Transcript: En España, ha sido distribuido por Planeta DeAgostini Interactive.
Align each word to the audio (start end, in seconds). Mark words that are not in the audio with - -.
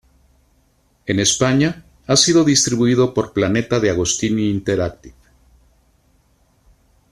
En 1.05 1.19
España, 1.19 1.85
ha 2.07 2.15
sido 2.15 2.43
distribuido 2.43 3.13
por 3.13 3.33
Planeta 3.33 3.79
DeAgostini 3.79 4.49
Interactive. 4.49 5.13